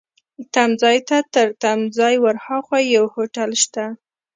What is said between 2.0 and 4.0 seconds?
ورهاخوا یو هوټل شته.